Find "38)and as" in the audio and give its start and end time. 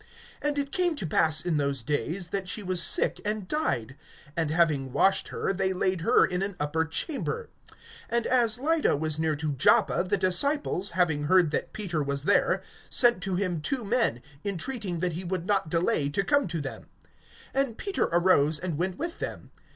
8.11-8.59